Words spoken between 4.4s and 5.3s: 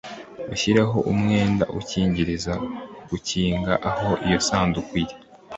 Sanduku iri